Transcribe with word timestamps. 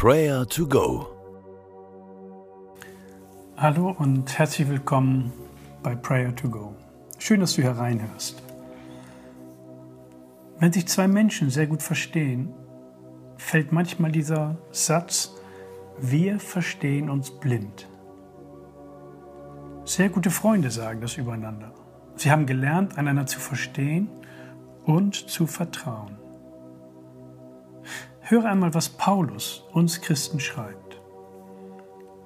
Prayer 0.00 0.46
to 0.46 0.64
Go. 0.64 1.08
Hallo 3.56 3.96
und 3.98 4.38
herzlich 4.38 4.68
willkommen 4.68 5.32
bei 5.82 5.96
Prayer 5.96 6.32
to 6.36 6.48
Go. 6.48 6.76
Schön, 7.18 7.40
dass 7.40 7.56
du 7.56 7.62
hier 7.62 7.72
reinhörst. 7.72 8.40
Wenn 10.60 10.72
sich 10.72 10.86
zwei 10.86 11.08
Menschen 11.08 11.50
sehr 11.50 11.66
gut 11.66 11.82
verstehen, 11.82 12.54
fällt 13.38 13.72
manchmal 13.72 14.12
dieser 14.12 14.56
Satz, 14.70 15.34
wir 15.98 16.38
verstehen 16.38 17.10
uns 17.10 17.32
blind. 17.32 17.88
Sehr 19.84 20.10
gute 20.10 20.30
Freunde 20.30 20.70
sagen 20.70 21.00
das 21.00 21.16
übereinander. 21.16 21.72
Sie 22.14 22.30
haben 22.30 22.46
gelernt, 22.46 22.96
einander 22.98 23.26
zu 23.26 23.40
verstehen 23.40 24.08
und 24.84 25.16
zu 25.16 25.48
vertrauen. 25.48 26.27
Höre 28.30 28.44
einmal, 28.44 28.74
was 28.74 28.90
Paulus 28.90 29.64
uns 29.72 30.02
Christen 30.02 30.38
schreibt. 30.38 31.00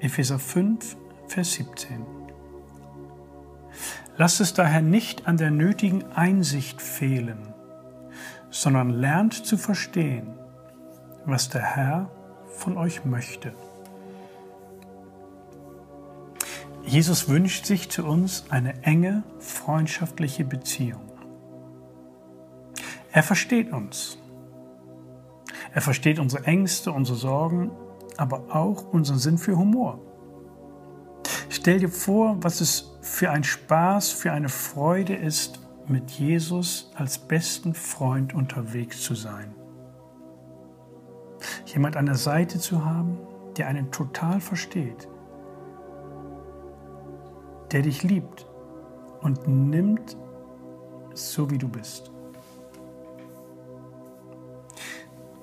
Epheser 0.00 0.40
5, 0.40 0.96
Vers 1.28 1.52
17. 1.52 2.04
Lasst 4.16 4.40
es 4.40 4.52
daher 4.52 4.82
nicht 4.82 5.28
an 5.28 5.36
der 5.36 5.52
nötigen 5.52 6.02
Einsicht 6.12 6.82
fehlen, 6.82 7.54
sondern 8.50 8.90
lernt 8.90 9.46
zu 9.46 9.56
verstehen, 9.56 10.34
was 11.24 11.50
der 11.50 11.62
Herr 11.62 12.10
von 12.48 12.76
euch 12.76 13.04
möchte. 13.04 13.54
Jesus 16.82 17.28
wünscht 17.28 17.64
sich 17.64 17.90
zu 17.90 18.04
uns 18.04 18.46
eine 18.48 18.82
enge, 18.82 19.22
freundschaftliche 19.38 20.44
Beziehung. 20.44 21.12
Er 23.12 23.22
versteht 23.22 23.72
uns 23.72 24.18
er 25.72 25.80
versteht 25.80 26.18
unsere 26.18 26.44
Ängste, 26.44 26.92
unsere 26.92 27.16
Sorgen, 27.16 27.70
aber 28.16 28.54
auch 28.54 28.92
unseren 28.92 29.18
Sinn 29.18 29.38
für 29.38 29.56
Humor. 29.56 30.00
Stell 31.48 31.78
dir 31.80 31.88
vor, 31.88 32.36
was 32.40 32.60
es 32.60 32.98
für 33.00 33.30
ein 33.30 33.44
Spaß, 33.44 34.10
für 34.10 34.32
eine 34.32 34.48
Freude 34.48 35.14
ist, 35.14 35.60
mit 35.88 36.10
Jesus 36.10 36.92
als 36.94 37.18
besten 37.18 37.74
Freund 37.74 38.34
unterwegs 38.34 39.02
zu 39.02 39.14
sein. 39.14 39.54
Jemand 41.66 41.96
an 41.96 42.06
der 42.06 42.14
Seite 42.14 42.58
zu 42.58 42.84
haben, 42.84 43.18
der 43.56 43.66
einen 43.66 43.90
total 43.90 44.40
versteht, 44.40 45.08
der 47.72 47.82
dich 47.82 48.02
liebt 48.02 48.46
und 49.20 49.48
nimmt, 49.48 50.16
so 51.14 51.50
wie 51.50 51.58
du 51.58 51.68
bist. 51.68 52.11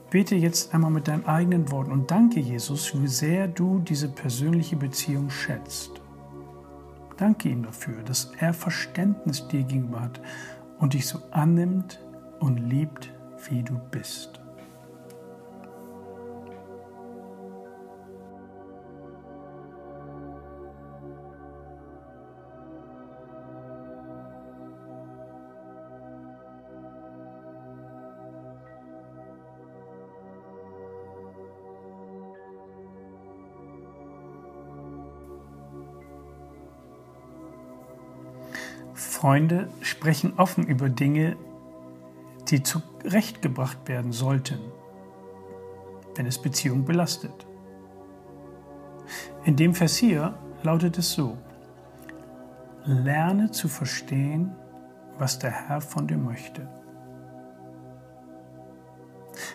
Bete 0.10 0.36
jetzt 0.36 0.74
einmal 0.74 0.90
mit 0.90 1.08
deinen 1.08 1.26
eigenen 1.26 1.72
Worten 1.72 1.92
und 1.92 2.10
danke 2.10 2.40
Jesus, 2.40 3.00
wie 3.00 3.08
sehr 3.08 3.48
du 3.48 3.78
diese 3.80 4.10
persönliche 4.10 4.76
Beziehung 4.76 5.30
schätzt. 5.30 6.02
Danke 7.18 7.50
ihm 7.50 7.62
dafür, 7.64 8.02
dass 8.04 8.32
er 8.40 8.54
Verständnis 8.54 9.48
dir 9.48 9.64
gegenüber 9.64 10.02
hat 10.02 10.20
und 10.80 10.94
dich 10.94 11.06
so 11.06 11.20
annimmt 11.30 12.00
und 12.40 12.58
liebt, 12.58 13.12
wie 13.50 13.62
du 13.62 13.78
bist. 13.92 14.40
Freunde 39.20 39.68
sprechen 39.82 40.36
offen 40.38 40.66
über 40.66 40.88
Dinge, 40.88 41.36
die 42.48 42.64
zurechtgebracht 42.64 43.90
werden 43.90 44.14
sollten, 44.14 44.60
wenn 46.16 46.26
es 46.26 46.42
Beziehung 46.42 46.86
belastet. 46.86 47.46
In 49.44 49.58
dem 49.58 49.76
Vers 49.76 49.98
hier 49.98 50.36
lautet 50.64 50.98
es 50.98 51.12
so, 51.12 51.38
lerne 52.86 53.52
zu 53.52 53.68
verstehen, 53.68 54.56
was 55.18 55.38
der 55.38 55.52
Herr 55.52 55.82
von 55.82 56.08
dir 56.08 56.18
möchte. 56.18 56.70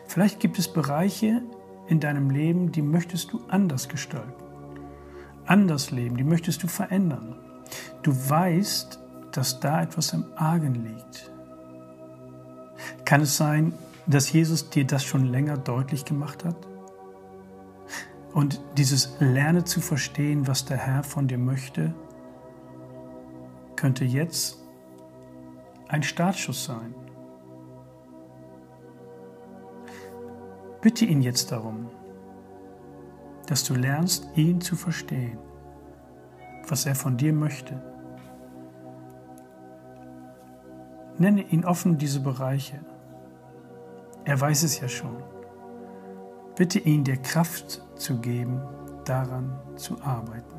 Vielleicht 0.06 0.40
gibt 0.40 0.58
es 0.58 0.70
Bereiche 0.70 1.40
in 1.86 2.00
deinem 2.00 2.28
Leben, 2.28 2.70
die 2.70 2.82
möchtest 2.82 3.32
du 3.32 3.40
anders 3.48 3.88
gestalten, 3.88 4.44
anders 5.46 5.90
leben, 5.90 6.18
die 6.18 6.24
möchtest 6.24 6.62
du 6.62 6.66
verändern. 6.66 7.36
Du 8.02 8.12
weißt, 8.12 9.00
dass 9.36 9.60
da 9.60 9.82
etwas 9.82 10.12
im 10.12 10.24
Argen 10.36 10.74
liegt? 10.74 11.30
Kann 13.04 13.20
es 13.20 13.36
sein, 13.36 13.72
dass 14.06 14.32
Jesus 14.32 14.70
dir 14.70 14.86
das 14.86 15.04
schon 15.04 15.26
länger 15.26 15.56
deutlich 15.56 16.04
gemacht 16.04 16.44
hat? 16.44 16.56
Und 18.32 18.60
dieses 18.76 19.16
Lerne 19.20 19.64
zu 19.64 19.80
verstehen, 19.80 20.46
was 20.46 20.64
der 20.64 20.76
Herr 20.76 21.02
von 21.04 21.28
dir 21.28 21.38
möchte, 21.38 21.94
könnte 23.76 24.04
jetzt 24.04 24.58
ein 25.88 26.02
Startschuss 26.02 26.64
sein. 26.64 26.94
Bitte 30.80 31.04
ihn 31.04 31.22
jetzt 31.22 31.52
darum, 31.52 31.88
dass 33.46 33.64
du 33.64 33.74
lernst, 33.74 34.28
ihn 34.36 34.60
zu 34.60 34.76
verstehen, 34.76 35.38
was 36.68 36.86
er 36.86 36.94
von 36.94 37.16
dir 37.16 37.32
möchte. 37.32 37.93
Nenne 41.18 41.42
ihn 41.42 41.64
offen 41.64 41.98
diese 41.98 42.20
Bereiche. 42.20 42.80
Er 44.24 44.40
weiß 44.40 44.62
es 44.62 44.80
ja 44.80 44.88
schon. 44.88 45.22
Bitte 46.56 46.78
ihn 46.78 47.04
dir 47.04 47.16
Kraft 47.16 47.82
zu 47.96 48.18
geben, 48.18 48.60
daran 49.04 49.58
zu 49.76 50.00
arbeiten. 50.02 50.53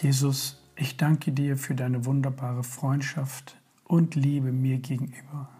Jesus, 0.00 0.56
ich 0.74 0.96
danke 0.96 1.32
dir 1.32 1.58
für 1.58 1.74
deine 1.74 2.06
wunderbare 2.06 2.64
Freundschaft 2.64 3.60
und 3.84 4.14
Liebe 4.14 4.50
mir 4.50 4.78
gegenüber. 4.78 5.50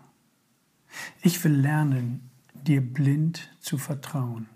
Ich 1.20 1.44
will 1.44 1.52
lernen, 1.52 2.30
dir 2.54 2.80
blind 2.80 3.54
zu 3.60 3.76
vertrauen. 3.76 4.48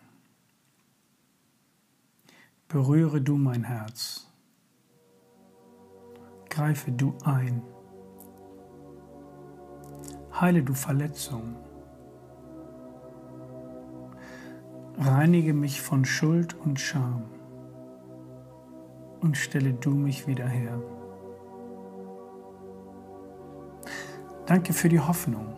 Berühre 2.68 3.20
du 3.20 3.36
mein 3.36 3.64
Herz. 3.64 4.26
Greife 6.48 6.90
du 6.90 7.14
ein. 7.24 7.60
Heile 10.40 10.62
du 10.62 10.72
Verletzungen. 10.72 11.54
Reinige 14.96 15.52
mich 15.52 15.82
von 15.82 16.06
Schuld 16.06 16.54
und 16.54 16.80
Scham 16.80 17.35
und 19.26 19.36
stelle 19.36 19.72
du 19.72 19.90
mich 19.90 20.28
wieder 20.28 20.46
her. 20.46 20.80
Danke 24.46 24.72
für 24.72 24.88
die 24.88 25.00
Hoffnung, 25.00 25.48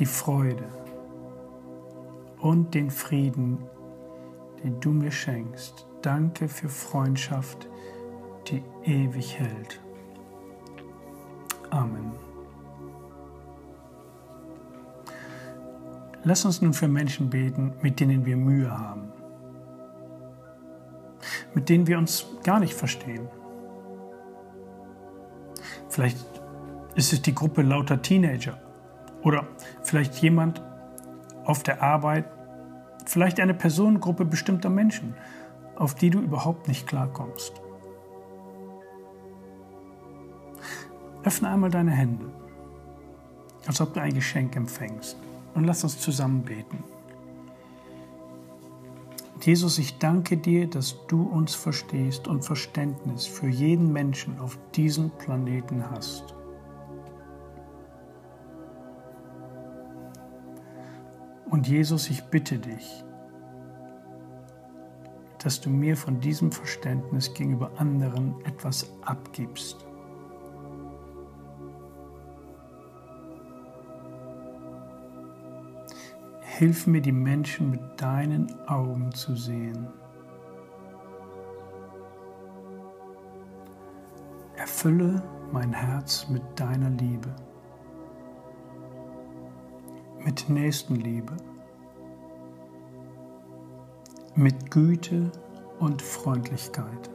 die 0.00 0.06
Freude 0.06 0.64
und 2.40 2.74
den 2.74 2.90
Frieden, 2.90 3.58
den 4.62 4.80
du 4.80 4.90
mir 4.90 5.12
schenkst. 5.12 5.86
Danke 6.02 6.48
für 6.48 6.68
Freundschaft, 6.68 7.68
die 8.48 8.62
ewig 8.84 9.38
hält. 9.38 9.80
Amen. 11.70 12.10
Lass 16.24 16.44
uns 16.44 16.60
nun 16.60 16.72
für 16.72 16.88
Menschen 16.88 17.30
beten, 17.30 17.72
mit 17.82 18.00
denen 18.00 18.26
wir 18.26 18.36
Mühe 18.36 18.76
haben 18.76 19.12
mit 21.54 21.68
denen 21.68 21.86
wir 21.86 21.98
uns 21.98 22.26
gar 22.44 22.60
nicht 22.60 22.74
verstehen. 22.74 23.28
Vielleicht 25.88 26.18
ist 26.94 27.12
es 27.12 27.22
die 27.22 27.34
Gruppe 27.34 27.62
lauter 27.62 28.02
Teenager 28.02 28.58
oder 29.22 29.46
vielleicht 29.82 30.16
jemand 30.16 30.62
auf 31.44 31.62
der 31.62 31.82
Arbeit, 31.82 32.26
vielleicht 33.06 33.40
eine 33.40 33.54
Personengruppe 33.54 34.24
bestimmter 34.24 34.70
Menschen, 34.70 35.14
auf 35.76 35.94
die 35.94 36.10
du 36.10 36.20
überhaupt 36.20 36.68
nicht 36.68 36.86
klarkommst. 36.86 37.52
Öffne 41.24 41.48
einmal 41.48 41.70
deine 41.70 41.90
Hände, 41.90 42.26
als 43.66 43.80
ob 43.80 43.94
du 43.94 44.00
ein 44.00 44.14
Geschenk 44.14 44.56
empfängst 44.56 45.16
und 45.54 45.64
lass 45.64 45.84
uns 45.84 45.98
zusammen 45.98 46.42
beten. 46.42 46.84
Jesus, 49.40 49.78
ich 49.78 49.98
danke 49.98 50.36
dir, 50.36 50.68
dass 50.68 51.06
du 51.06 51.22
uns 51.22 51.54
verstehst 51.54 52.26
und 52.26 52.44
Verständnis 52.44 53.26
für 53.26 53.48
jeden 53.48 53.92
Menschen 53.92 54.38
auf 54.40 54.58
diesem 54.74 55.10
Planeten 55.10 55.88
hast. 55.90 56.34
Und 61.50 61.66
Jesus, 61.66 62.10
ich 62.10 62.24
bitte 62.24 62.58
dich, 62.58 63.04
dass 65.42 65.60
du 65.60 65.70
mir 65.70 65.96
von 65.96 66.20
diesem 66.20 66.52
Verständnis 66.52 67.32
gegenüber 67.32 67.70
anderen 67.76 68.34
etwas 68.44 68.92
abgibst. 69.02 69.87
Hilf 76.58 76.88
mir, 76.88 77.00
die 77.00 77.12
Menschen 77.12 77.70
mit 77.70 77.80
deinen 77.98 78.52
Augen 78.66 79.12
zu 79.12 79.36
sehen. 79.36 79.86
Erfülle 84.56 85.22
mein 85.52 85.72
Herz 85.72 86.28
mit 86.28 86.42
deiner 86.56 86.90
Liebe, 86.90 87.32
mit 90.24 90.48
Nächstenliebe, 90.48 91.36
mit 94.34 94.72
Güte 94.72 95.30
und 95.78 96.02
Freundlichkeit. 96.02 97.08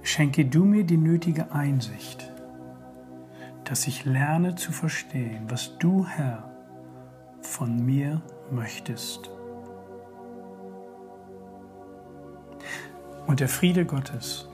Schenke 0.00 0.46
du 0.46 0.64
mir 0.64 0.84
die 0.84 0.96
nötige 0.96 1.52
Einsicht 1.52 2.31
dass 3.72 3.86
ich 3.86 4.04
lerne 4.04 4.54
zu 4.54 4.70
verstehen, 4.70 5.46
was 5.48 5.78
du, 5.78 6.06
Herr, 6.06 6.44
von 7.40 7.86
mir 7.86 8.20
möchtest. 8.50 9.30
Und 13.26 13.40
der 13.40 13.48
Friede 13.48 13.86
Gottes, 13.86 14.46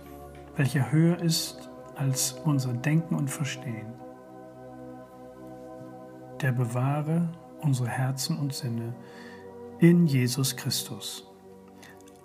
welcher 0.54 0.92
höher 0.92 1.18
ist 1.18 1.68
als 1.96 2.30
unser 2.44 2.72
Denken 2.72 3.16
und 3.16 3.28
Verstehen, 3.28 3.92
der 6.40 6.52
bewahre 6.52 7.28
unsere 7.60 7.88
Herzen 7.88 8.38
und 8.38 8.54
Sinne 8.54 8.94
in 9.80 10.06
Jesus 10.06 10.54
Christus. 10.54 11.26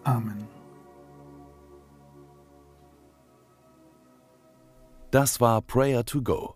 Amen. 0.03 0.47
Das 5.09 5.41
war 5.41 5.59
Prayer 5.63 6.05
to 6.05 6.21
Go 6.21 6.55